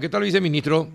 ¿Qué 0.00 0.08
tal, 0.08 0.22
viceministro? 0.22 0.86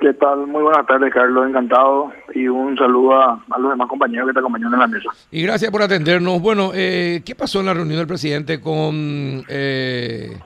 ¿Qué 0.00 0.14
tal? 0.14 0.46
Muy 0.46 0.62
buenas 0.62 0.86
tardes, 0.86 1.12
Carlos. 1.12 1.46
Encantado. 1.46 2.10
Y 2.34 2.48
un 2.48 2.74
saludo 2.74 3.16
a, 3.16 3.44
a 3.50 3.58
los 3.58 3.70
demás 3.70 3.86
compañeros 3.86 4.28
que 4.28 4.32
te 4.32 4.38
acompañan 4.38 4.72
en 4.72 4.80
la 4.80 4.86
mesa. 4.86 5.10
Y 5.30 5.42
gracias 5.42 5.70
por 5.70 5.82
atendernos. 5.82 6.40
Bueno, 6.40 6.70
eh, 6.74 7.20
¿qué 7.22 7.34
pasó 7.34 7.60
en 7.60 7.66
la 7.66 7.74
reunión 7.74 7.98
del 7.98 8.06
presidente 8.06 8.62
con 8.62 9.44
eh, 9.46 10.38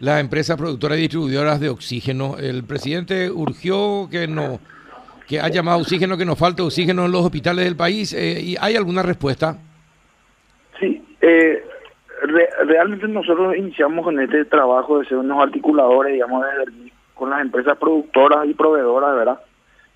las 0.00 0.20
empresas 0.20 0.56
productoras 0.56 0.98
y 0.98 1.02
distribuidoras 1.02 1.60
de 1.60 1.68
oxígeno? 1.68 2.36
El 2.36 2.64
presidente 2.64 3.30
urgió 3.30 4.08
que 4.10 4.26
no 4.26 4.58
que 5.28 5.38
ha 5.38 5.46
llamado 5.46 5.78
oxígeno, 5.78 6.18
que 6.18 6.24
nos 6.24 6.40
falta 6.40 6.64
oxígeno 6.64 7.06
en 7.06 7.12
los 7.12 7.24
hospitales 7.24 7.66
del 7.66 7.76
país. 7.76 8.12
Eh, 8.14 8.40
¿Y 8.40 8.56
hay 8.60 8.74
alguna 8.74 9.02
respuesta? 9.04 9.58
Sí, 10.80 11.04
eh, 11.20 11.62
re- 12.22 12.48
realmente 12.66 13.06
nosotros 13.08 13.56
iniciamos 13.56 14.04
con 14.04 14.18
este 14.20 14.44
trabajo 14.44 14.98
de 14.98 15.06
ser 15.06 15.18
unos 15.18 15.42
articuladores, 15.42 16.14
digamos, 16.14 16.44
con 17.14 17.30
las 17.30 17.42
empresas 17.42 17.76
productoras 17.78 18.46
y 18.46 18.54
proveedoras, 18.54 19.14
¿verdad? 19.14 19.40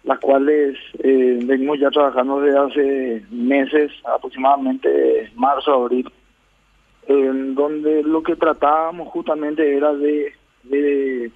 Las 0.05 0.19
cuales 0.21 0.77
eh, 1.01 1.39
venimos 1.43 1.79
ya 1.81 1.91
trabajando 1.91 2.41
desde 2.41 2.59
hace 2.59 3.25
meses, 3.31 3.91
aproximadamente 4.05 5.31
marzo, 5.35 5.73
abril, 5.73 6.09
en 7.09 7.55
donde 7.55 8.03
lo 8.03 8.23
que 8.23 8.37
tratábamos 8.37 9.09
justamente 9.09 9.77
era 9.77 9.93
de, 9.95 10.33
de, 10.65 11.33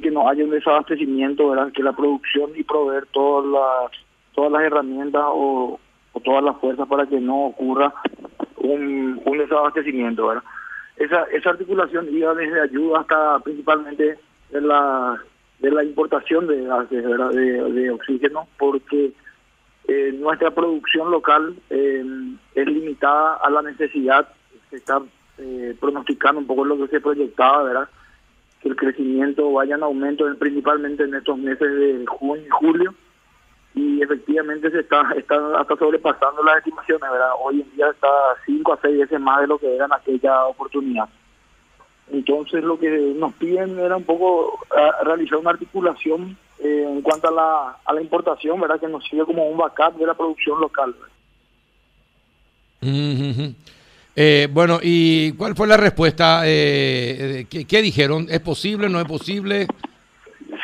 que 0.00 0.10
no 0.10 0.28
haya 0.28 0.44
un 0.44 0.50
desabastecimiento, 0.50 1.50
¿verdad? 1.50 1.72
Que 1.72 1.82
la 1.82 1.92
producción 1.92 2.50
y 2.56 2.62
proveer 2.62 3.06
todas 3.12 3.46
las, 3.46 3.92
todas 4.34 4.52
las 4.52 4.62
herramientas 4.62 5.22
o 5.26 5.78
todas 6.22 6.44
las 6.44 6.56
fuerzas 6.58 6.88
para 6.88 7.06
que 7.06 7.20
no 7.20 7.46
ocurra 7.46 7.92
un, 8.66 9.38
desabastecimiento, 9.38 10.26
¿verdad? 10.28 10.44
Esa, 10.96 11.24
esa 11.24 11.50
articulación 11.50 12.06
iba 12.10 12.34
desde 12.34 12.60
ayuda 12.60 13.00
hasta 13.00 13.38
principalmente 13.40 14.18
de 14.50 14.60
la 14.60 15.20
la 15.60 15.84
importación 15.84 16.46
de. 16.46 16.56
De, 16.56 17.90
oxígeno, 17.90 18.46
porque 18.58 19.12
eh, 19.88 20.12
nuestra 20.18 20.50
producción 20.50 21.10
local 21.10 21.54
eh, 21.70 22.04
es 22.54 22.66
limitada 22.66 23.36
a 23.36 23.50
la 23.50 23.62
necesidad, 23.62 24.28
se 24.70 24.76
está 24.76 25.00
eh, 25.38 25.74
pronosticando 25.80 26.40
un 26.40 26.46
poco 26.46 26.64
lo 26.64 26.76
que 26.78 26.88
se 26.88 27.00
proyectaba, 27.00 27.62
¿verdad? 27.64 27.88
Que 28.60 28.68
el 28.68 28.76
crecimiento 28.76 29.52
vaya 29.52 29.76
en 29.76 29.82
aumento 29.82 30.26
en- 30.28 30.36
principalmente 30.36 31.04
en 31.04 31.14
estos 31.14 31.38
meses 31.38 31.70
de 31.74 32.04
junio 32.06 32.44
y 32.46 32.50
julio, 32.50 32.94
y 33.74 34.02
efectivamente 34.02 34.70
se 34.70 34.80
está, 34.80 35.12
está 35.16 35.36
hasta 35.58 35.76
sobrepasando 35.76 36.42
las 36.44 36.58
estimaciones, 36.58 37.10
¿verdad? 37.10 37.30
Hoy 37.42 37.60
en 37.60 37.76
día 37.76 37.90
está 37.90 38.08
cinco 38.46 38.72
a 38.72 38.78
seis 38.80 38.98
veces 38.98 39.20
más 39.20 39.40
de 39.40 39.48
lo 39.48 39.58
que 39.58 39.74
era 39.74 39.86
en 39.86 39.92
aquella 39.92 40.46
oportunidad. 40.46 41.08
Entonces 42.12 42.62
lo 42.62 42.78
que 42.78 42.88
nos 43.16 43.32
piden 43.34 43.78
era 43.78 43.96
un 43.96 44.04
poco 44.04 44.60
realizar 45.02 45.38
una 45.38 45.50
articulación 45.50 46.36
eh, 46.60 46.86
en 46.88 47.02
cuanto 47.02 47.28
a 47.28 47.32
la, 47.32 47.76
a 47.84 47.92
la 47.92 48.00
importación, 48.00 48.60
¿verdad? 48.60 48.78
Que 48.78 48.88
nos 48.88 49.04
sirve 49.04 49.24
como 49.24 49.48
un 49.48 49.58
backup 49.58 49.98
de 49.98 50.06
la 50.06 50.14
producción 50.14 50.60
local. 50.60 50.94
Eh, 54.16 54.48
bueno, 54.52 54.78
¿y 54.82 55.32
cuál 55.32 55.56
fue 55.56 55.66
la 55.66 55.76
respuesta? 55.76 56.46
Eh, 56.46 57.40
eh, 57.40 57.46
¿qué, 57.50 57.66
qué 57.66 57.82
dijeron? 57.82 58.26
¿Es 58.30 58.40
posible? 58.40 58.88
¿No 58.88 59.00
es 59.00 59.06
posible? 59.06 59.66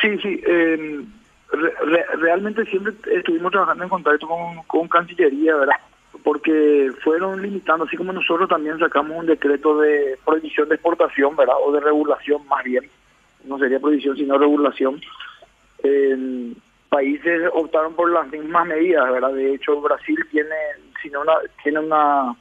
Sí, 0.01 0.17
sí. 0.21 0.41
eh, 0.47 1.03
re- 1.51 1.73
re- 1.85 2.05
realmente 2.17 2.65
siempre 2.65 2.93
estuvimos 3.11 3.51
trabajando 3.51 3.83
en 3.83 3.89
contacto 3.89 4.27
con, 4.27 4.63
con 4.67 4.87
Cancillería, 4.87 5.55
¿verdad? 5.55 5.75
Porque 6.23 6.91
fueron 7.03 7.41
limitando, 7.41 7.85
así 7.85 7.97
como 7.97 8.13
nosotros 8.13 8.49
también 8.49 8.77
sacamos 8.79 9.17
un 9.17 9.25
decreto 9.25 9.79
de 9.79 10.17
prohibición 10.25 10.69
de 10.69 10.75
exportación, 10.75 11.35
¿verdad? 11.35 11.55
O 11.63 11.71
de 11.71 11.79
regulación 11.79 12.45
más 12.47 12.63
bien. 12.63 12.89
No 13.45 13.57
sería 13.57 13.79
prohibición, 13.79 14.15
sino 14.15 14.37
regulación. 14.37 15.01
Eh, 15.83 16.53
países 16.89 17.49
optaron 17.53 17.95
por 17.95 18.11
las 18.11 18.27
mismas 18.29 18.67
medidas, 18.67 19.09
¿verdad? 19.11 19.33
De 19.33 19.53
hecho, 19.55 19.79
Brasil 19.81 20.17
tiene, 20.29 20.55
sino 21.01 21.21
una, 21.21 21.33
tiene 21.63 21.79
una, 21.79 22.35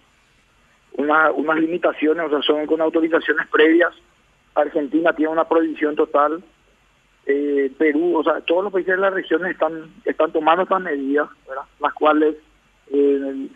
una, 0.95 1.31
unas 1.31 1.57
limitaciones, 1.59 2.27
o 2.27 2.29
sea, 2.31 2.43
son 2.43 2.67
con 2.67 2.81
autorizaciones 2.81 3.47
previas. 3.49 3.95
Argentina 4.55 5.13
tiene 5.13 5.33
una 5.33 5.49
prohibición 5.49 5.95
total 5.95 6.43
eh, 7.31 7.73
Perú, 7.79 8.19
o 8.19 8.23
sea, 8.25 8.41
todos 8.41 8.65
los 8.65 8.73
países 8.73 8.95
de 8.97 9.01
la 9.01 9.11
región 9.11 9.45
están 9.47 9.73
están 10.05 10.31
tomando 10.33 10.63
estas 10.65 10.81
medidas, 10.83 11.29
¿verdad? 11.49 11.65
las 11.81 11.93
cuales 11.95 12.37
eh, 12.93 13.49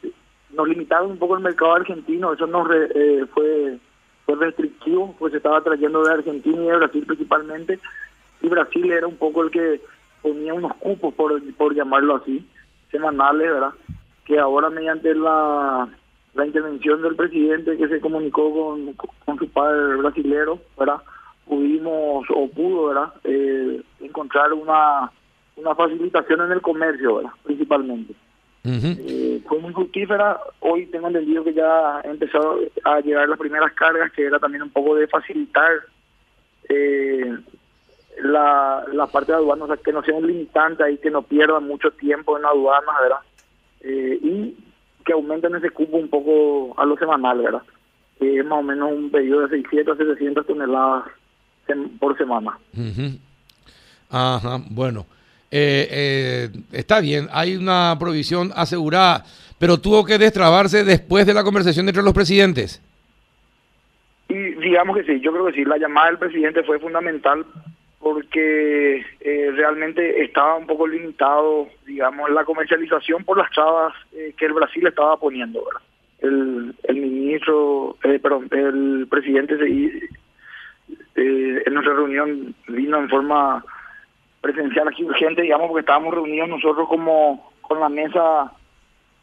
nos 0.50 0.68
limitaron 0.68 1.10
un 1.12 1.18
poco 1.18 1.36
el 1.36 1.42
mercado 1.42 1.74
argentino, 1.74 2.32
eso 2.32 2.46
nos 2.46 2.68
re- 2.68 2.90
eh, 2.94 3.26
fue 3.34 3.78
fue 4.26 4.36
restrictivo, 4.36 5.14
pues 5.18 5.32
se 5.32 5.36
estaba 5.38 5.60
trayendo 5.62 6.02
de 6.04 6.14
Argentina 6.14 6.56
y 6.62 6.66
de 6.66 6.76
Brasil 6.76 7.04
principalmente, 7.06 7.78
y 8.40 8.48
Brasil 8.48 8.90
era 8.90 9.06
un 9.06 9.16
poco 9.16 9.42
el 9.42 9.50
que 9.50 9.80
ponía 10.22 10.54
unos 10.54 10.74
cupos, 10.76 11.12
por, 11.14 11.30
por 11.54 11.74
llamarlo 11.74 12.16
así, 12.16 12.46
semanales, 12.90 13.50
¿verdad? 13.52 13.72
Que 14.24 14.38
ahora 14.38 14.70
mediante 14.70 15.14
la, 15.14 15.86
la 16.34 16.46
intervención 16.46 17.02
del 17.02 17.16
presidente 17.16 17.76
que 17.76 17.88
se 17.88 18.00
comunicó 18.00 18.50
con, 18.52 18.94
con 19.26 19.38
su 19.38 19.48
padre 19.50 19.96
brasilero, 19.96 20.58
¿verdad? 20.78 21.02
Pudimos 21.46 22.26
o 22.30 22.48
pudo 22.48 22.88
verdad 22.88 23.12
Eh, 23.24 23.82
encontrar 24.00 24.52
una 24.52 25.10
una 25.56 25.74
facilitación 25.74 26.40
en 26.42 26.52
el 26.52 26.60
comercio 26.60 27.16
verdad 27.16 27.32
principalmente. 27.42 28.14
Eh, 28.66 29.42
fue 29.46 29.58
muy 29.58 29.74
fructífera 29.74 30.40
hoy 30.60 30.86
tengo 30.86 31.08
entendido 31.08 31.44
que 31.44 31.52
ya 31.52 32.00
empezado 32.02 32.60
a 32.84 33.00
llegar 33.00 33.28
las 33.28 33.38
primeras 33.38 33.70
cargas 33.74 34.10
que 34.12 34.24
era 34.24 34.38
también 34.38 34.62
un 34.62 34.70
poco 34.70 34.94
de 34.94 35.06
facilitar 35.06 35.70
eh, 36.70 37.36
la, 38.22 38.84
la 38.90 39.06
parte 39.06 39.32
de 39.32 39.38
aduanas, 39.38 39.64
o 39.64 39.74
sea, 39.74 39.82
que 39.82 39.92
no 39.92 40.02
sea 40.02 40.14
un 40.14 40.26
limitante 40.26 40.82
ahí, 40.82 40.96
que 40.96 41.10
no 41.10 41.20
pierdan 41.22 41.66
mucho 41.66 41.90
tiempo 41.90 42.38
en 42.38 42.46
aduanas, 42.46 42.94
¿verdad? 43.02 43.18
Y 44.22 44.56
que 45.04 45.12
aumenten 45.12 45.54
ese 45.56 45.68
cupo 45.70 45.98
un 45.98 46.08
poco 46.08 46.74
a 46.80 46.86
lo 46.86 46.96
semanal, 46.96 47.38
¿verdad? 47.38 47.62
Que 48.18 48.38
es 48.38 48.46
más 48.46 48.60
o 48.60 48.62
menos 48.62 48.92
un 48.92 49.10
pedido 49.10 49.40
de 49.40 49.48
600 49.48 49.94
a 49.94 50.02
700 50.02 50.46
toneladas 50.46 51.04
por 51.98 52.16
semana. 52.16 52.58
Ajá, 54.10 54.60
bueno. 54.70 55.06
Eh, 55.50 55.86
eh, 55.90 56.48
está 56.72 57.00
bien, 57.00 57.28
hay 57.30 57.54
una 57.54 57.96
provisión 57.98 58.50
asegurada, 58.56 59.24
pero 59.58 59.78
tuvo 59.78 60.04
que 60.04 60.18
destrabarse 60.18 60.82
después 60.82 61.26
de 61.26 61.34
la 61.34 61.44
conversación 61.44 61.88
entre 61.88 62.02
los 62.02 62.12
presidentes. 62.12 62.82
Y 64.28 64.34
digamos 64.34 64.96
que 64.96 65.04
sí, 65.04 65.20
yo 65.20 65.30
creo 65.32 65.46
que 65.46 65.52
sí, 65.52 65.64
la 65.64 65.78
llamada 65.78 66.08
del 66.08 66.18
presidente 66.18 66.64
fue 66.64 66.80
fundamental 66.80 67.46
porque 68.00 69.02
eh, 69.20 69.50
realmente 69.54 70.22
estaba 70.22 70.56
un 70.56 70.66
poco 70.66 70.86
limitado, 70.86 71.68
digamos, 71.86 72.30
la 72.30 72.44
comercialización 72.44 73.24
por 73.24 73.38
las 73.38 73.50
trabas 73.50 73.94
eh, 74.12 74.34
que 74.36 74.44
el 74.44 74.52
Brasil 74.52 74.86
estaba 74.86 75.16
poniendo, 75.16 75.64
¿verdad? 75.64 75.82
El, 76.18 76.74
el 76.82 76.96
ministro, 76.96 77.96
eh, 78.04 78.18
perdón, 78.18 78.48
el 78.50 79.06
presidente 79.08 79.56
se, 79.56 80.08
eh, 81.24 81.62
en 81.66 81.74
nuestra 81.74 81.94
reunión 81.94 82.54
vino 82.68 82.98
en 82.98 83.08
forma 83.08 83.64
presencial 84.40 84.88
aquí 84.88 85.04
urgente, 85.04 85.42
digamos, 85.42 85.68
porque 85.68 85.80
estábamos 85.80 86.14
reunidos 86.14 86.48
nosotros 86.48 86.88
como 86.88 87.50
con 87.62 87.80
la 87.80 87.88
mesa 87.88 88.52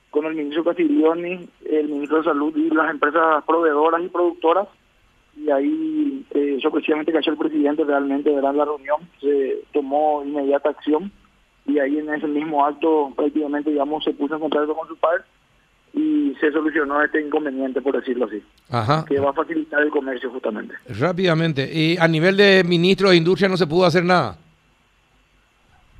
con 0.09 0.25
el 0.25 0.35
ministro 0.35 0.63
Castiglioni, 0.63 1.47
el 1.65 1.87
ministro 1.87 2.17
de 2.17 2.23
Salud 2.25 2.55
y 2.57 2.69
las 2.69 2.91
empresas 2.91 3.43
proveedoras 3.45 4.01
y 4.03 4.09
productoras. 4.09 4.67
Y 5.37 5.49
ahí, 5.49 6.25
eh, 6.31 6.59
sorpresivamente, 6.61 7.13
que 7.13 7.29
el 7.29 7.37
presidente 7.37 7.85
realmente 7.85 8.35
verá 8.35 8.51
la 8.51 8.65
reunión, 8.65 8.99
se 9.21 9.61
tomó 9.71 10.21
inmediata 10.25 10.69
acción. 10.69 11.11
Y 11.65 11.79
ahí 11.79 11.97
en 11.99 12.13
ese 12.13 12.27
mismo 12.27 12.65
acto, 12.65 13.13
prácticamente, 13.15 13.69
digamos, 13.69 14.03
se 14.03 14.11
puso 14.11 14.35
en 14.35 14.41
contacto 14.41 14.75
con 14.75 14.87
su 14.89 14.97
padre 14.97 15.23
y 15.93 16.35
se 16.39 16.51
solucionó 16.51 17.01
este 17.03 17.21
inconveniente, 17.21 17.81
por 17.81 17.97
decirlo 17.97 18.25
así, 18.25 18.41
Ajá. 18.69 19.05
que 19.07 19.19
va 19.19 19.31
a 19.31 19.33
facilitar 19.33 19.81
el 19.81 19.89
comercio 19.89 20.29
justamente. 20.29 20.75
Rápidamente. 20.87 21.69
Y 21.71 21.97
a 21.97 22.07
nivel 22.07 22.37
de 22.37 22.63
ministro 22.63 23.09
de 23.09 23.17
Industria 23.17 23.49
no 23.49 23.57
se 23.57 23.67
pudo 23.67 23.85
hacer 23.85 24.03
nada. 24.03 24.37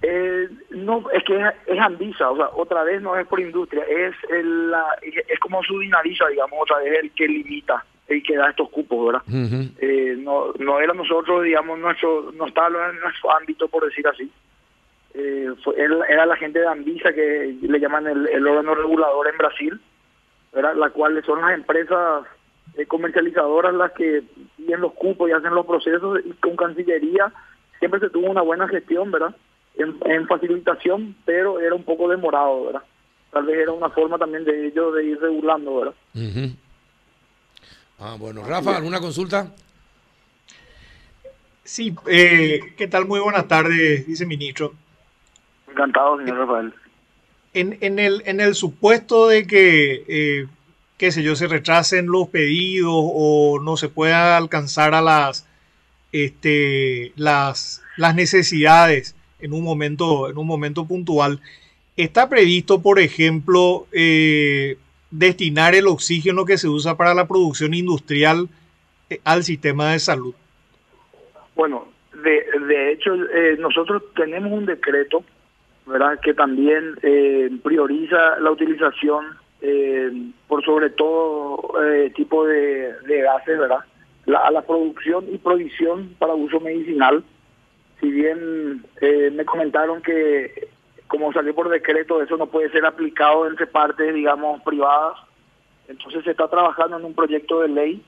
Eh, 0.02 0.50
no, 0.72 1.06
es 1.12 1.24
que 1.24 1.36
es, 1.38 1.46
es 1.68 1.80
Andisa, 1.80 2.32
o 2.32 2.36
sea, 2.36 2.50
otra 2.56 2.84
vez 2.84 3.02
no 3.02 3.16
es 3.16 3.28
por 3.28 3.40
industria, 3.40 3.84
es 3.84 4.16
el, 4.32 4.72
la, 4.72 4.84
es 5.04 5.40
como 5.40 5.62
su 5.62 5.78
dinariza, 5.80 6.28
digamos, 6.28 6.58
otra 6.60 6.80
vez 6.80 7.04
el 7.04 7.12
que 7.12 7.28
limita, 7.28 7.86
el 8.08 8.24
que 8.24 8.36
da 8.36 8.50
estos 8.50 8.70
cupos, 8.70 9.06
¿verdad? 9.06 9.22
Eh, 9.80 10.16
no, 10.18 10.54
no 10.58 10.80
era 10.80 10.94
nosotros, 10.94 11.44
digamos, 11.44 11.78
nuestro, 11.78 12.32
no 12.36 12.48
estaba 12.48 12.90
en 12.90 13.00
nuestro 13.00 13.38
ámbito, 13.38 13.68
por 13.68 13.86
decir 13.86 14.08
así. 14.08 14.32
Eh, 15.14 15.54
fue, 15.64 15.76
era, 15.78 16.06
era 16.08 16.26
la 16.26 16.38
gente 16.38 16.60
de 16.60 16.68
Anvisa, 16.68 17.14
que 17.14 17.56
le 17.62 17.80
llaman 17.80 18.08
el, 18.08 18.28
el 18.28 18.48
órgano 18.48 18.76
regulador 18.76 19.28
en 19.28 19.38
Brasil, 19.38 19.82
¿verdad? 20.54 20.76
la 20.76 20.90
cual 20.90 21.22
son 21.26 21.42
las 21.42 21.54
empresas 21.54 22.24
eh, 22.78 22.86
comercializadoras 22.86 23.74
las 23.74 23.92
que 23.92 24.24
piden 24.58 24.82
los 24.82 24.94
cupos 24.94 25.30
y 25.30 25.34
hacen 25.34 25.54
los 25.54 25.66
procesos, 25.66 26.20
y 26.24 26.32
con 26.34 26.56
Cancillería 26.56 27.32
siempre 27.80 28.00
se 28.00 28.10
tuvo 28.10 28.30
una 28.30 28.42
buena 28.42 28.68
gestión, 28.68 29.12
¿verdad? 29.12 29.36
En, 29.76 29.98
en 30.06 30.28
facilitación, 30.28 31.16
pero 31.26 31.60
era 31.60 31.76
un 31.76 31.84
poco 31.84 32.08
demorado, 32.08 32.66
¿verdad? 32.66 32.84
Tal 33.32 33.46
vez 33.46 33.60
era 33.60 33.72
una 33.72 33.90
forma 33.90 34.18
también 34.18 34.44
de 34.46 34.68
ellos 34.68 34.94
de 34.94 35.06
ir 35.06 35.20
regulando, 35.20 35.78
¿verdad? 35.78 35.94
Ujú. 36.16 36.56
Ah, 38.00 38.16
bueno. 38.20 38.44
Rafa, 38.46 38.78
¿alguna 38.78 39.00
consulta? 39.00 39.52
Sí, 41.64 41.96
eh, 42.08 42.74
¿qué 42.76 42.88
tal? 42.88 43.06
Muy 43.06 43.20
buenas 43.20 43.48
tardes, 43.48 44.06
viceministro. 44.06 44.74
Encantado, 45.72 46.18
señor 46.18 46.38
Rafael. 46.38 46.74
En, 47.54 47.78
en, 47.82 48.00
el, 48.00 48.24
en 48.26 48.40
el 48.40 48.56
supuesto 48.56 49.28
de 49.28 49.46
que, 49.46 50.04
eh, 50.08 50.48
qué 50.98 51.12
sé 51.12 51.24
yo, 51.24 51.36
se 51.36 51.48
retrasen 51.48 52.08
los 52.08 52.30
pedidos 52.30 52.94
o 52.94 53.60
no 53.62 53.78
se 53.78 53.90
pueda 53.90 54.38
alcanzar 54.38 54.94
a 54.94 55.02
las, 55.02 55.48
este, 56.12 57.12
las, 57.16 57.84
las 57.98 58.16
necesidades 58.16 59.16
en 59.40 59.54
un 59.54 59.64
momento, 59.64 60.30
en 60.30 60.38
un 60.38 60.48
momento 60.48 60.86
puntual, 60.86 61.40
está 61.98 62.30
previsto, 62.30 62.82
por 62.82 63.00
ejemplo, 63.00 63.88
eh, 63.92 64.78
destinar 65.10 65.76
el 65.76 65.88
oxígeno 65.88 66.46
que 66.46 66.58
se 66.58 66.68
usa 66.68 66.96
para 66.96 67.14
la 67.14 67.28
producción 67.28 67.74
industrial 67.74 68.48
eh, 69.10 69.20
al 69.24 69.44
sistema 69.44 69.92
de 69.92 70.00
salud. 70.00 70.34
Bueno, 71.56 71.88
de, 72.14 72.46
de 72.68 72.92
hecho, 72.94 73.14
eh, 73.14 73.58
nosotros 73.60 74.04
tenemos 74.16 74.52
un 74.52 74.66
decreto, 74.66 75.24
¿verdad?, 75.92 76.20
que 76.20 76.34
también 76.34 76.98
eh, 77.02 77.50
prioriza 77.64 78.40
la 78.40 78.52
utilización 78.52 79.26
por 80.48 80.66
sobre 80.66 80.90
todo 80.90 81.76
tipo 82.16 82.48
de, 82.48 82.96
gases, 83.08 83.60
¿verdad?, 83.60 83.82
la, 84.26 84.40
a 84.40 84.50
la 84.50 84.64
producción 84.64 85.26
y 85.32 85.38
provisión 85.38 86.16
para 86.18 86.34
uso 86.34 86.60
medicinal. 86.60 87.24
Si 88.00 88.10
bien 88.10 88.84
me 89.02 89.46
comentaron 89.46 90.02
que 90.02 90.70
como 91.12 91.34
salió 91.34 91.54
por 91.54 91.68
decreto, 91.68 92.22
eso 92.22 92.38
no 92.38 92.46
puede 92.46 92.72
ser 92.72 92.86
aplicado 92.86 93.46
entre 93.46 93.68
partes, 93.68 94.14
digamos, 94.14 94.62
privadas. 94.62 95.18
Entonces 95.90 96.24
se 96.24 96.32
está 96.32 96.48
trabajando 96.48 96.98
en 96.98 97.04
un 97.04 97.14
proyecto 97.14 97.60
de 97.60 97.68
ley 97.68 98.02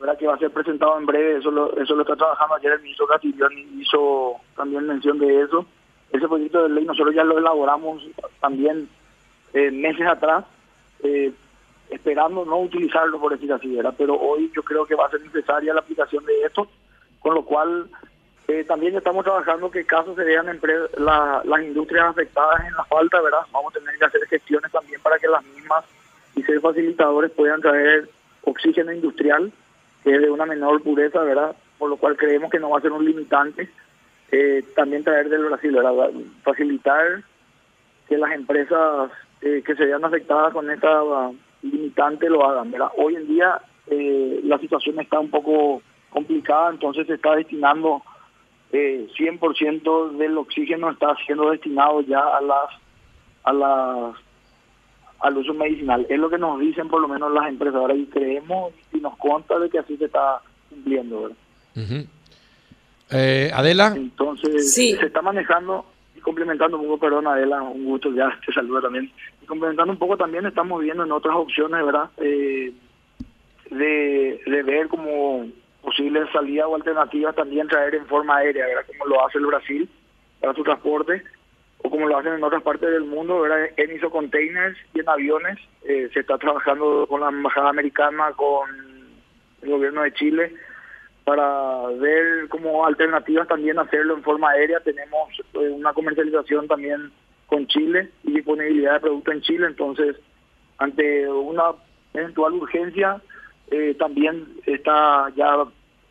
¿verdad? 0.00 0.18
que 0.18 0.26
va 0.26 0.34
a 0.34 0.38
ser 0.38 0.50
presentado 0.50 0.98
en 0.98 1.06
breve. 1.06 1.38
Eso 1.38 1.52
lo, 1.52 1.76
eso 1.80 1.94
lo 1.94 2.02
está 2.02 2.16
trabajando 2.16 2.56
ayer 2.56 2.72
el 2.72 2.82
ministro 2.82 3.06
Castillón 3.06 3.52
hizo 3.78 4.34
también 4.56 4.88
mención 4.88 5.20
de 5.20 5.42
eso. 5.42 5.64
Ese 6.12 6.28
proyecto 6.28 6.62
de 6.62 6.68
ley 6.68 6.84
nosotros 6.84 7.14
ya 7.14 7.24
lo 7.24 7.38
elaboramos 7.38 8.02
también 8.40 8.88
eh, 9.54 9.70
meses 9.70 10.06
atrás, 10.06 10.44
eh, 11.02 11.32
esperando 11.90 12.44
no 12.44 12.60
utilizarlo, 12.60 13.20
por 13.20 13.32
decir 13.32 13.52
así, 13.52 13.74
¿verdad? 13.74 13.94
pero 13.96 14.14
hoy 14.18 14.50
yo 14.54 14.62
creo 14.62 14.86
que 14.86 14.94
va 14.94 15.06
a 15.06 15.10
ser 15.10 15.20
necesaria 15.22 15.74
la 15.74 15.80
aplicación 15.80 16.24
de 16.24 16.42
esto, 16.42 16.68
con 17.20 17.34
lo 17.34 17.44
cual 17.44 17.88
eh, 18.48 18.64
también 18.64 18.96
estamos 18.96 19.24
trabajando 19.24 19.70
que 19.70 19.84
casos 19.84 20.16
se 20.16 20.24
vean 20.24 20.46
la, 20.98 21.42
las 21.44 21.62
industrias 21.62 22.06
afectadas 22.06 22.66
en 22.66 22.74
la 22.74 22.84
falta, 22.84 23.20
¿verdad? 23.20 23.46
Vamos 23.52 23.74
a 23.74 23.78
tener 23.78 23.96
que 23.98 24.04
hacer 24.04 24.20
gestiones 24.28 24.70
también 24.72 25.00
para 25.00 25.18
que 25.18 25.28
las 25.28 25.44
mismas 25.44 25.84
y 26.34 26.42
ser 26.42 26.60
facilitadores 26.60 27.30
puedan 27.30 27.60
traer 27.60 28.08
oxígeno 28.44 28.92
industrial, 28.92 29.52
que 30.02 30.14
es 30.14 30.20
de 30.20 30.30
una 30.30 30.46
menor 30.46 30.82
pureza, 30.82 31.20
¿verdad? 31.20 31.54
Por 31.78 31.90
lo 31.90 31.96
cual 31.96 32.16
creemos 32.16 32.50
que 32.50 32.58
no 32.58 32.70
va 32.70 32.78
a 32.78 32.82
ser 32.82 32.92
un 32.92 33.04
limitante. 33.04 33.70
Eh, 34.32 34.64
también 34.74 35.04
traer 35.04 35.28
del 35.28 35.44
Brasil, 35.44 35.72
¿verdad? 35.72 36.10
Facilitar 36.42 37.22
que 38.08 38.16
las 38.16 38.32
empresas 38.32 39.10
eh, 39.40 39.62
que 39.64 39.74
se 39.76 39.84
vean 39.84 40.04
afectadas 40.04 40.52
con 40.52 40.70
esta 40.70 41.30
limitante 41.62 42.28
lo 42.28 42.44
hagan, 42.44 42.70
¿verdad? 42.70 42.88
Hoy 42.96 43.14
en 43.16 43.28
día 43.28 43.60
la 43.86 44.58
situación 44.58 44.98
está 45.00 45.20
un 45.20 45.28
poco 45.28 45.82
complicada, 46.10 46.70
entonces 46.70 47.06
se 47.06 47.14
está 47.14 47.34
destinando 47.34 48.02
eh, 48.72 49.06
100% 49.18 50.16
del 50.16 50.38
oxígeno 50.38 50.90
está 50.90 51.14
siendo 51.26 51.50
destinado 51.50 52.00
ya 52.00 52.20
a 52.20 52.40
las 52.40 52.70
a 53.44 53.52
las 53.52 54.16
al 55.20 55.36
uso 55.36 55.54
medicinal. 55.54 56.06
Es 56.08 56.18
lo 56.18 56.30
que 56.30 56.38
nos 56.38 56.58
dicen 56.58 56.88
por 56.88 57.00
lo 57.00 57.06
menos 57.06 57.30
las 57.32 57.48
empresas 57.48 57.76
ahora 57.76 57.94
y 57.94 58.06
creemos 58.06 58.72
y 58.92 58.98
nos 58.98 59.16
consta 59.18 59.58
de 59.58 59.68
que 59.68 59.78
así 59.78 59.96
se 59.96 60.06
está 60.06 60.40
cumpliendo. 60.70 61.32
Eh, 63.12 63.50
Adela. 63.54 63.92
Entonces 63.96 64.74
se 64.74 64.90
está 64.90 65.22
manejando 65.22 65.86
y 66.16 66.20
complementando 66.20 66.78
un 66.78 66.86
poco, 66.86 67.00
perdón 67.00 67.26
Adela, 67.26 67.62
un 67.62 67.84
gusto, 67.84 68.12
ya 68.12 68.30
te 68.44 68.52
saluda 68.52 68.82
también. 68.82 69.10
Y 69.42 69.46
complementando 69.46 69.92
un 69.92 69.98
poco 69.98 70.16
también 70.16 70.46
estamos 70.46 70.80
viendo 70.82 71.04
en 71.04 71.12
otras 71.12 71.36
opciones, 71.36 71.84
¿verdad? 71.84 72.10
Eh, 72.18 72.72
de, 73.70 74.40
de 74.46 74.62
ver 74.62 74.88
como 74.88 75.46
posibles 75.82 76.28
salidas 76.32 76.66
o 76.68 76.76
alternativas 76.76 77.34
también 77.34 77.68
traer 77.68 77.94
en 77.94 78.06
forma 78.06 78.36
aérea, 78.36 78.66
¿verdad? 78.66 78.86
como 78.86 79.06
lo 79.06 79.26
hace 79.26 79.38
el 79.38 79.46
Brasil 79.46 79.88
para 80.40 80.54
su 80.54 80.62
transporte, 80.62 81.22
o 81.78 81.90
como 81.90 82.06
lo 82.06 82.16
hacen 82.16 82.34
en 82.34 82.44
otras 82.44 82.62
partes 82.62 82.90
del 82.90 83.04
mundo, 83.04 83.40
¿verdad? 83.40 83.68
en 83.76 83.96
isocontainers 83.96 84.78
y 84.94 85.00
en 85.00 85.08
aviones. 85.08 85.58
Eh, 85.84 86.08
se 86.12 86.20
está 86.20 86.38
trabajando 86.38 87.06
con 87.08 87.20
la 87.20 87.28
Embajada 87.28 87.70
Americana, 87.70 88.32
con 88.36 88.70
el 89.62 89.68
gobierno 89.68 90.02
de 90.02 90.12
Chile, 90.12 90.54
para 91.24 91.86
ver 91.98 92.48
como 92.48 92.84
alternativas 92.84 93.46
también 93.48 93.78
hacerlo 93.78 94.14
en 94.14 94.22
forma 94.22 94.50
aérea. 94.50 94.80
Tenemos 94.80 95.28
eh, 95.54 95.68
una 95.68 95.92
comercialización 95.92 96.66
también 96.66 97.12
con 97.46 97.66
Chile 97.66 98.10
y 98.24 98.32
disponibilidad 98.32 98.94
de 98.94 99.00
productos 99.00 99.34
en 99.34 99.42
Chile, 99.42 99.66
entonces 99.66 100.16
ante 100.78 101.28
una 101.28 101.64
eventual 102.14 102.54
urgencia 102.54 103.20
eh, 103.70 103.94
también 103.98 104.46
está 104.66 105.30
ya 105.36 105.64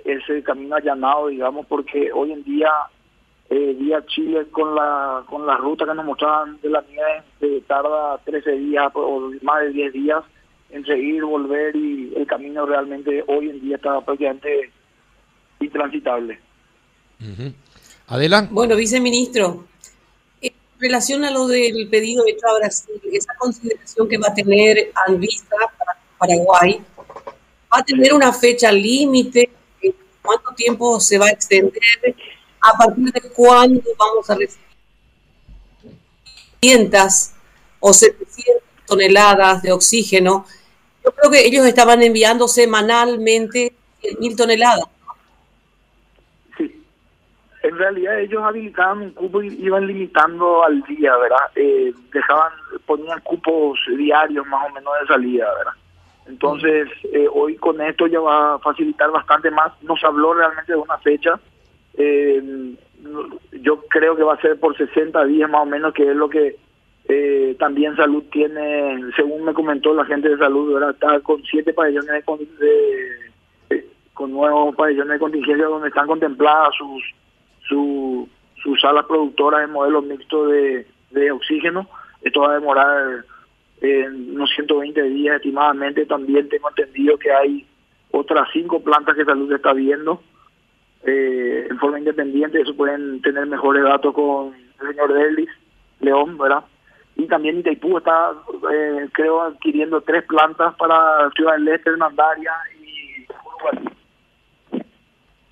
ese 0.05 0.43
camino 0.43 0.75
allanado, 0.75 1.27
digamos, 1.27 1.65
porque 1.67 2.11
hoy 2.13 2.31
en 2.31 2.43
día, 2.43 2.71
eh, 3.49 3.75
día 3.77 4.03
Chile 4.05 4.47
con 4.51 4.75
la 4.75 5.23
con 5.27 5.45
la 5.45 5.57
ruta 5.57 5.85
que 5.85 5.93
nos 5.93 6.05
mostraban 6.05 6.59
de 6.61 6.69
la 6.69 6.83
nieve, 6.89 7.61
tarda 7.67 8.17
13 8.23 8.51
días 8.51 8.91
o 8.95 9.31
más 9.41 9.61
de 9.61 9.69
10 9.71 9.93
días 9.93 10.23
entre 10.71 10.97
ir, 10.99 11.23
volver 11.23 11.75
y 11.75 12.13
el 12.15 12.25
camino 12.25 12.65
realmente 12.65 13.23
hoy 13.27 13.49
en 13.49 13.61
día 13.61 13.75
está 13.75 13.99
prácticamente 14.01 14.71
intransitable. 15.65 16.39
Adelante. 18.07 18.53
Bueno, 18.53 18.75
viceministro, 18.75 19.65
en 20.41 20.53
relación 20.79 21.23
a 21.23 21.31
lo 21.31 21.47
del 21.47 21.87
pedido 21.89 22.25
hecho 22.27 22.47
a 22.47 22.59
Brasil, 22.59 23.01
esa 23.11 23.33
consideración 23.37 24.09
que 24.09 24.17
va 24.17 24.27
a 24.29 24.33
tener 24.33 24.91
Anvisa 25.07 25.55
para 25.77 25.97
Paraguay, 26.17 26.83
¿Va 27.73 27.79
a 27.79 27.83
tener 27.83 28.13
una 28.13 28.33
fecha 28.33 28.71
límite? 28.71 29.49
¿Cuánto 30.21 30.51
tiempo 30.53 30.99
se 30.99 31.17
va 31.17 31.27
a 31.27 31.29
extender? 31.29 31.81
¿A 32.59 32.77
partir 32.77 33.11
de 33.11 33.21
cuándo 33.29 33.81
vamos 33.97 34.29
a 34.29 34.35
recibir 34.35 34.67
500 36.59 37.31
o 37.79 37.93
700 37.93 38.63
toneladas 38.85 39.61
de 39.61 39.71
oxígeno? 39.71 40.45
Yo 41.03 41.11
creo 41.11 41.31
que 41.31 41.45
ellos 41.45 41.65
estaban 41.65 42.03
enviando 42.03 42.47
semanalmente 42.47 43.73
mil 44.19 44.35
toneladas. 44.35 44.85
En 47.63 47.77
realidad 47.77 48.19
ellos 48.19 48.43
habilitaban 48.43 49.01
un 49.01 49.11
cupo 49.11 49.41
y 49.43 49.53
iban 49.63 49.85
limitando 49.85 50.63
al 50.63 50.81
día, 50.83 51.15
¿verdad? 51.17 51.51
Eh, 51.55 51.93
dejaban, 52.11 52.51
ponían 52.85 53.19
cupos 53.21 53.79
diarios 53.95 54.45
más 54.47 54.67
o 54.67 54.73
menos 54.73 54.93
de 55.01 55.07
salida, 55.07 55.47
¿verdad? 55.57 55.73
Entonces, 56.27 56.87
eh, 57.11 57.27
hoy 57.31 57.55
con 57.57 57.79
esto 57.81 58.07
ya 58.07 58.19
va 58.19 58.55
a 58.55 58.59
facilitar 58.59 59.11
bastante 59.11 59.51
más. 59.51 59.71
Nos 59.83 60.03
habló 60.03 60.33
realmente 60.33 60.71
de 60.71 60.77
una 60.77 60.97
fecha. 60.99 61.39
Eh, 61.95 62.73
yo 63.61 63.81
creo 63.89 64.15
que 64.15 64.23
va 64.23 64.35
a 64.35 64.41
ser 64.41 64.59
por 64.59 64.77
60 64.77 65.23
días 65.25 65.49
más 65.49 65.63
o 65.63 65.65
menos, 65.65 65.93
que 65.93 66.09
es 66.09 66.15
lo 66.15 66.29
que 66.29 66.55
eh, 67.09 67.55
también 67.59 67.95
Salud 67.95 68.23
tiene, 68.31 68.99
según 69.15 69.43
me 69.43 69.53
comentó 69.53 69.93
la 69.93 70.05
gente 70.05 70.29
de 70.29 70.37
Salud, 70.37 70.73
¿verdad? 70.73 70.91
está 70.91 71.19
con 71.19 71.43
siete 71.43 71.73
pabellones 71.73 72.23
de, 72.59 73.83
con 74.13 74.31
nuevos 74.31 74.75
pabellones 74.75 75.13
de 75.13 75.19
contingencia 75.19 75.65
donde 75.65 75.89
están 75.89 76.07
contempladas 76.07 76.75
sus, 76.77 77.03
su, 77.67 78.27
sus 78.61 78.79
salas 78.81 79.05
productoras 79.05 79.63
en 79.63 79.71
modelos 79.71 80.03
mixtos 80.03 80.51
de, 80.51 80.87
de 81.11 81.31
oxígeno. 81.31 81.87
Esto 82.21 82.41
va 82.41 82.51
a 82.51 82.55
demorar 82.55 83.25
en 83.81 84.35
unos 84.35 84.49
120 84.51 85.01
días 85.03 85.37
estimadamente. 85.37 86.05
También 86.05 86.49
tengo 86.49 86.69
entendido 86.69 87.17
que 87.17 87.31
hay 87.31 87.65
otras 88.11 88.47
cinco 88.53 88.81
plantas 88.81 89.15
que 89.15 89.25
Salud 89.25 89.51
está 89.51 89.73
viendo 89.73 90.21
eh, 91.03 91.67
en 91.69 91.79
forma 91.79 91.99
independiente. 91.99 92.61
Eso 92.61 92.75
pueden 92.75 93.21
tener 93.21 93.45
mejores 93.47 93.83
datos 93.83 94.13
con 94.13 94.53
el 94.53 94.87
señor 94.87 95.13
Delis, 95.13 95.49
León, 95.99 96.37
¿verdad? 96.37 96.63
Y 97.15 97.27
también 97.27 97.59
Itaipú 97.59 97.97
está, 97.97 98.31
eh, 98.71 99.07
creo, 99.13 99.41
adquiriendo 99.41 100.01
tres 100.01 100.23
plantas 100.25 100.75
para 100.75 101.29
Ciudad 101.31 101.53
del 101.53 101.67
Este, 101.67 101.91
Mandaria 101.97 102.53
y 102.79 103.25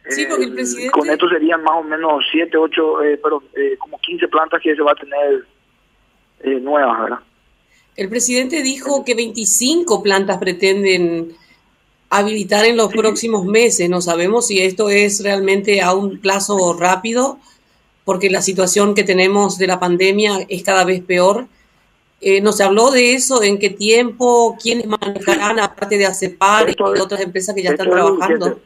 Sí, 0.09 0.25
porque 0.27 0.45
el 0.45 0.53
presidente... 0.53 0.87
Eh, 0.87 0.91
con 0.91 1.09
esto 1.09 1.29
serían 1.29 1.63
más 1.63 1.75
o 1.77 1.83
menos 1.83 2.23
7, 2.31 2.57
8, 2.57 2.93
pero 3.23 3.43
como 3.77 3.99
15 3.99 4.27
plantas 4.27 4.61
que 4.61 4.75
se 4.75 4.81
va 4.81 4.91
a 4.91 4.95
tener 4.95 5.45
nuevas, 6.61 7.01
¿verdad? 7.01 7.19
El 7.95 8.07
presidente 8.07 8.61
dijo 8.61 9.03
que 9.03 9.13
25 9.13 10.01
plantas 10.01 10.37
pretenden 10.37 11.35
habilitar 12.09 12.65
en 12.65 12.77
los 12.77 12.91
próximos 12.93 13.45
meses. 13.45 13.89
No 13.89 14.01
sabemos 14.01 14.47
si 14.47 14.59
esto 14.59 14.89
es 14.89 15.23
realmente 15.23 15.81
a 15.81 15.93
un 15.93 16.19
plazo 16.19 16.77
rápido, 16.79 17.39
porque 18.05 18.29
la 18.29 18.41
situación 18.41 18.95
que 18.95 19.03
tenemos 19.03 19.57
de 19.57 19.67
la 19.67 19.79
pandemia 19.79 20.45
es 20.47 20.63
cada 20.63 20.85
vez 20.85 21.03
peor. 21.03 21.47
Eh, 22.21 22.41
¿Nos 22.41 22.59
habló 22.59 22.91
de 22.91 23.13
eso? 23.13 23.43
¿En 23.43 23.59
qué 23.59 23.69
tiempo? 23.69 24.57
¿Quiénes 24.61 24.87
manejarán, 24.87 25.59
aparte 25.59 25.97
de 25.97 26.05
ACEPAR 26.05 26.69
y 26.69 26.81
otras 26.81 27.21
empresas 27.21 27.55
que 27.55 27.63
ya 27.63 27.71
están 27.71 27.89
trabajando? 27.89 28.59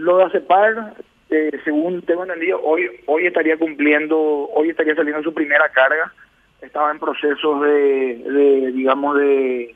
Lo, 0.00 0.18
de 0.18 0.24
ACEPAR 0.24 0.94
eh, 1.30 1.60
según 1.64 2.02
tengo 2.02 2.24
entendido, 2.24 2.60
hoy 2.60 2.90
hoy 3.06 3.26
estaría 3.26 3.56
cumpliendo, 3.56 4.18
hoy 4.18 4.70
estaría 4.70 4.96
saliendo 4.96 5.22
su 5.22 5.32
primera 5.32 5.68
carga. 5.68 6.12
Estaba 6.60 6.90
en 6.90 6.98
procesos 6.98 7.62
de, 7.62 8.72
digamos, 8.74 9.16
de, 9.16 9.74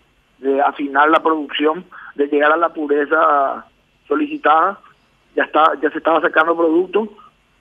afinar 0.64 1.09
la 1.09 1.23
producción, 1.23 1.85
de 2.16 2.26
llegar 2.26 2.52
a 2.52 2.57
la 2.57 2.71
pureza 2.71 3.64
solicitada. 4.09 4.81
Ya 5.37 5.45
está, 5.45 5.73
ya 5.81 5.90
se 5.90 5.99
estaba 5.99 6.21
sacando 6.21 6.57
producto. 6.57 7.09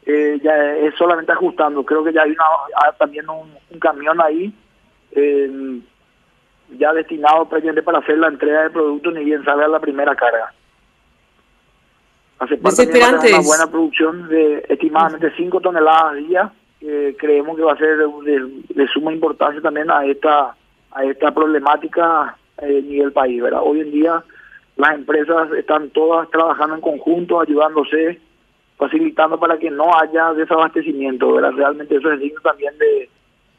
Eh, 0.06 0.40
ya 0.44 0.76
es 0.76 0.96
solamente 0.96 1.32
ajustando. 1.32 1.86
Creo 1.86 2.04
que 2.04 2.12
ya 2.12 2.24
hay, 2.24 2.32
una, 2.32 2.92
también 2.98 3.30
un, 3.30 3.80
camión 3.80 4.20
ahí 4.22 4.54
eh, 5.12 5.80
ya 6.78 6.94
destinado 6.94 7.48
para 7.48 8.00
hacer 8.00 8.18
la 8.18 8.28
entrega 8.28 8.64
de 8.64 8.70
producto, 8.72 9.12
ni 9.12 9.24
bien 9.24 9.46
sale 9.46 9.68
la 9.68 9.80
primera 9.80 10.16
carga. 10.16 10.52
Hace 12.44 12.86
una 12.86 13.40
buena 13.42 13.68
producción 13.72 14.28
de 14.28 14.66
estimadamente 14.70 15.32
5 15.36 15.62
toneladas 15.62 16.14
al 16.14 16.28
día. 16.28 16.52
creemos 17.18 17.56
que 17.56 17.64
va 17.64 17.74
a 17.74 17.78
ser 17.78 17.98
de, 17.98 18.88
suma 18.94 19.14
importancia 19.14 19.62
también 19.62 19.90
a 19.90 20.06
esta 20.06 20.56
a 20.94 21.04
esta 21.06 21.34
problemática 21.34 22.38
eh, 22.62 22.80
a 22.80 22.88
nivel 22.88 23.12
país. 23.12 23.42
¿verdad? 23.42 23.62
Hoy 23.64 23.82
en 23.82 23.92
día 23.92 24.24
las 24.76 24.96
empresas 24.96 25.52
están 25.54 25.90
todas 25.90 26.30
trabajando 26.32 26.76
en 26.76 26.82
conjunto, 26.82 27.40
ayudándose, 27.40 28.20
facilitando 28.78 29.40
para 29.40 29.58
que 29.58 29.70
no 29.70 29.92
haya 30.00 30.34
desabastecimiento. 30.34 31.34
¿verdad? 31.34 31.52
Realmente 31.54 31.96
eso 31.96 32.12
es 32.12 32.20
digno 32.20 32.42
también 32.42 32.74
de, 32.78 33.10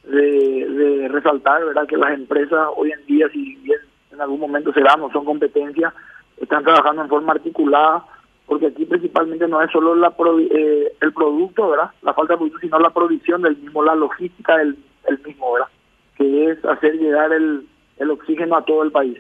de, 0.05 1.09
resaltar 1.09 1.65
¿verdad? 1.65 1.87
que 1.87 1.97
las 1.97 2.13
empresas 2.13 2.69
hoy 2.77 2.93
en 2.93 3.05
día, 3.07 3.29
si 3.31 3.57
bien 3.57 3.79
en 4.13 4.21
algún 4.21 4.41
momento 4.41 4.73
será, 4.73 4.97
no 4.97 5.11
son 5.11 5.25
competencias, 5.25 5.93
están 6.41 6.65
trabajando 6.65 7.03
en 7.03 7.09
forma 7.09 7.33
articulada 7.33 8.05
porque 8.47 8.67
aquí 8.67 8.85
principalmente 8.85 9.49
no 9.49 9.63
es 9.63 9.71
solo 9.71 9.95
la 9.95 10.15
eh, 10.51 10.93
el 11.01 11.13
producto, 11.13 11.71
¿verdad? 11.71 11.91
La 12.03 12.13
falta 12.13 12.35
de 12.35 12.39
producto, 12.39 12.59
sino 12.61 12.79
la 12.79 12.91
provisión 12.91 13.43
del 13.43 13.57
mismo, 13.57 13.83
la 13.83 13.95
logística 13.95 14.57
del, 14.59 14.77
mismo, 15.25 15.53
¿verdad? 15.53 15.69
Que 16.17 16.51
es 16.51 16.65
hacer 16.65 16.95
llegar 16.95 17.33
el, 17.33 17.67
el 17.97 18.11
oxígeno 18.11 18.57
a 18.57 18.65
todo 18.65 18.83
el 18.83 18.93
país. 18.93 19.19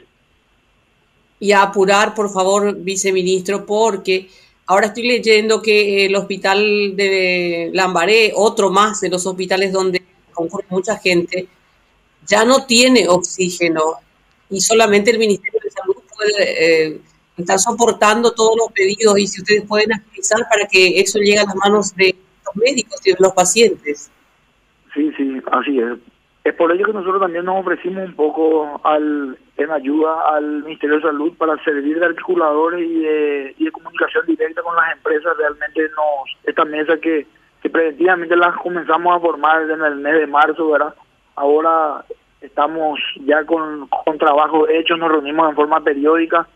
Y 1.41 1.53
apurar, 1.53 2.15
por 2.15 2.31
favor, 2.31 2.75
viceministro, 2.77 3.65
porque 3.65 4.29
ahora 4.67 4.87
estoy 4.87 5.09
leyendo 5.09 5.63
que 5.63 6.07
el 6.07 6.15
hospital 6.17 6.95
de 6.95 7.71
Lambaré, 7.73 8.33
otro 8.35 8.71
más 8.71 9.01
de 9.01 9.09
los 9.09 9.27
hospitales 9.27 9.73
donde 9.73 10.03
concurre 10.33 10.67
mucha 10.69 10.97
gente, 10.99 11.49
ya 12.27 12.45
no 12.45 12.67
tiene 12.67 13.09
oxígeno 13.09 13.95
y 14.51 14.61
solamente 14.61 15.11
el 15.11 15.19
Ministerio 15.19 15.61
de 15.63 15.71
Salud 15.71 15.97
puede... 16.15 16.89
Eh, 16.93 17.01
están 17.37 17.59
soportando 17.59 18.33
todos 18.33 18.57
los 18.57 18.73
pedidos 18.73 19.19
y 19.19 19.27
si 19.27 19.43
ustedes 19.43 19.67
pueden 19.67 19.93
agilizar 19.93 20.41
para 20.49 20.67
que 20.67 21.01
eso 21.01 21.19
llegue 21.19 21.41
a 21.41 21.45
las 21.45 21.57
manos 21.57 21.95
de 21.97 22.15
los 22.45 22.57
médicos 22.57 23.01
y 23.05 23.11
de 23.11 23.17
los 23.19 23.33
pacientes. 23.33 24.11
Sí, 24.95 25.13
sí, 25.17 25.43
así 25.51 25.79
es. 25.81 25.99
Es 26.45 26.55
por 26.55 26.71
ello 26.71 26.85
que 26.85 26.93
nosotros 26.93 27.23
también 27.23 27.47
nos 27.47 27.61
ofrecimos 27.61 28.07
un 28.07 28.15
poco 28.15 28.81
al, 28.85 29.39
en 29.57 29.71
ayuda 29.71 30.37
al 30.37 30.63
Ministerio 30.63 30.97
de 30.97 31.03
Salud 31.03 31.33
para 31.39 31.57
servir 31.65 31.99
de 31.99 32.07
articuladores 32.07 32.87
y 32.87 33.01
de, 33.01 33.73
comunicación 33.73 34.27
directa 34.27 34.63
con 34.63 34.77
las 34.77 34.93
empresas. 34.93 35.37
Realmente 35.39 35.89
nos 35.89 36.37
esta 36.45 36.65
mesa 36.67 36.99
que, 36.99 37.27
que 37.63 37.71
preventivamente 37.71 38.37
las 38.37 38.55
comenzamos 38.57 39.17
a 39.17 39.21
formar 39.21 39.63
en 39.71 39.83
el 39.83 39.97
mes 39.97 40.21
de 40.21 40.27
marzo, 40.27 40.71
¿verdad? 40.71 40.95
Ahora 41.35 42.05
estamos 42.43 43.01
ya 43.25 43.43
con, 43.45 43.89
con 43.89 44.19
trabajo 44.19 44.69
hecho, 44.69 44.99
nos 44.99 45.11
reunimos 45.11 45.49
en 45.49 45.57
forma 45.57 45.83
periódica 45.83 46.47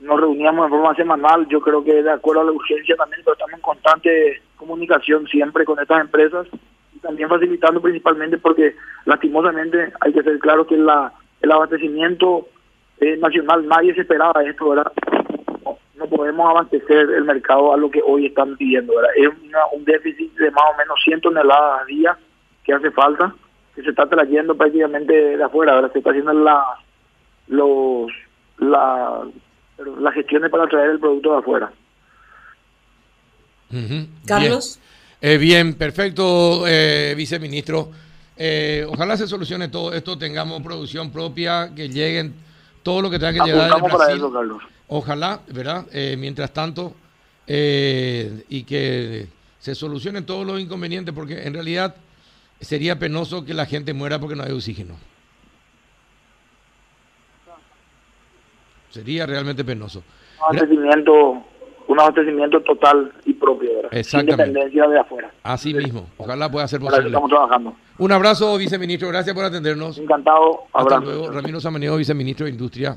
nos 0.00 0.20
reuníamos 0.20 0.66
de 0.66 0.70
forma 0.70 0.94
semanal, 0.94 1.46
yo 1.48 1.60
creo 1.60 1.82
que 1.82 2.02
de 2.02 2.10
acuerdo 2.10 2.42
a 2.42 2.44
la 2.44 2.52
urgencia 2.52 2.96
también, 2.96 3.22
pero 3.24 3.34
estamos 3.34 3.54
en 3.54 3.60
constante 3.60 4.42
comunicación 4.56 5.26
siempre 5.26 5.64
con 5.64 5.78
estas 5.78 6.00
empresas 6.00 6.46
y 6.94 6.98
también 6.98 7.28
facilitando 7.28 7.80
principalmente 7.80 8.38
porque 8.38 8.74
lastimosamente 9.04 9.92
hay 10.00 10.12
que 10.12 10.22
ser 10.22 10.38
claro 10.38 10.66
que 10.66 10.76
la, 10.76 11.12
el 11.40 11.52
abastecimiento 11.52 12.48
eh, 13.00 13.16
nacional 13.16 13.66
nadie 13.66 13.94
se 13.94 14.02
esperaba 14.02 14.42
esto, 14.44 14.70
¿verdad? 14.70 14.92
No, 15.96 16.06
podemos 16.06 16.48
abastecer 16.48 17.10
el 17.10 17.24
mercado 17.24 17.72
a 17.72 17.76
lo 17.76 17.90
que 17.90 18.00
hoy 18.04 18.26
están 18.26 18.56
pidiendo, 18.56 18.94
¿verdad? 18.94 19.10
Es 19.16 19.28
un 19.72 19.84
déficit 19.84 20.32
de 20.36 20.50
más 20.52 20.64
o 20.72 20.76
menos 20.78 20.98
100 21.04 21.20
toneladas 21.20 21.82
a 21.82 21.84
día 21.86 22.18
que 22.64 22.72
hace 22.72 22.90
falta, 22.92 23.34
que 23.74 23.82
se 23.82 23.90
está 23.90 24.06
trayendo 24.06 24.56
prácticamente 24.56 25.36
de 25.36 25.42
afuera, 25.42 25.74
¿verdad? 25.74 25.92
Se 25.92 25.98
está 25.98 26.10
haciendo 26.10 26.32
la, 26.34 26.64
los 27.48 28.12
la 28.58 29.22
las 30.00 30.14
gestiones 30.14 30.50
para 30.50 30.66
traer 30.66 30.90
el 30.90 31.00
producto 31.00 31.32
de 31.32 31.38
afuera. 31.38 31.72
Carlos. 34.26 34.78
Bien. 35.20 35.32
Eh, 35.34 35.38
bien, 35.38 35.74
perfecto, 35.74 36.64
eh, 36.66 37.14
viceministro. 37.16 37.90
Eh, 38.36 38.86
ojalá 38.88 39.16
se 39.16 39.26
solucione 39.26 39.68
todo 39.68 39.92
esto, 39.92 40.16
tengamos 40.16 40.62
producción 40.62 41.10
propia, 41.10 41.72
que 41.74 41.88
lleguen 41.88 42.34
todo 42.82 43.02
lo 43.02 43.10
que 43.10 43.18
tenga 43.18 43.32
que 43.32 43.50
llegar 43.50 43.74
de 43.74 43.80
Brasil. 43.82 44.22
Carlos. 44.32 44.62
Ojalá, 44.86 45.40
¿verdad? 45.48 45.86
mientras 46.16 46.52
tanto, 46.52 46.94
y 47.46 48.62
que 48.62 49.26
se 49.58 49.74
solucionen 49.74 50.24
todos 50.24 50.46
los 50.46 50.60
inconvenientes, 50.60 51.14
porque 51.14 51.42
en 51.42 51.52
realidad 51.52 51.96
sería 52.60 52.98
penoso 52.98 53.44
que 53.44 53.54
la 53.54 53.66
gente 53.66 53.92
muera 53.92 54.18
porque 54.18 54.36
no 54.36 54.44
hay 54.44 54.52
oxígeno. 54.52 54.94
Sería 58.90 59.26
realmente 59.26 59.64
penoso. 59.64 60.02
Un 60.40 60.56
abastecimiento, 60.56 61.42
un 61.88 62.00
abastecimiento 62.00 62.60
total 62.62 63.12
y 63.24 63.34
propio, 63.34 63.70
¿verdad? 63.82 64.02
Sin 64.02 64.26
dependencia 64.26 64.86
de 64.86 64.98
afuera. 64.98 65.30
Así 65.42 65.74
mismo. 65.74 66.06
Ojalá 66.16 66.50
pueda 66.50 66.66
ser 66.68 66.80
posible. 66.80 67.06
estamos 67.06 67.30
trabajando. 67.30 67.74
Un 67.98 68.12
abrazo, 68.12 68.56
viceministro. 68.56 69.08
Gracias 69.08 69.34
por 69.34 69.44
atendernos. 69.44 69.98
Encantado. 69.98 70.64
Hasta 70.72 71.00
luego. 71.00 71.30
Ramiro 71.30 71.60
Samaniego, 71.60 71.96
viceministro 71.96 72.46
de 72.46 72.52
Industria. 72.52 72.96